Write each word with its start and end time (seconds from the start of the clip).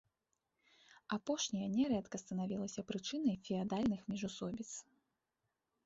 Апошняе 1.17 1.67
нярэдка 1.75 2.21
станавілася 2.23 2.81
прычынай 2.91 3.35
феадальных 3.47 3.99
міжусобіц. 4.15 4.69